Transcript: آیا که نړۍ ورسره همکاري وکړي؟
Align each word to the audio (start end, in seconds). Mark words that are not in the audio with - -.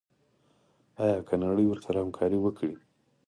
آیا 1.03 1.19
که 1.27 1.33
نړۍ 1.43 1.65
ورسره 1.67 1.97
همکاري 2.03 2.37
وکړي؟ 2.41 2.73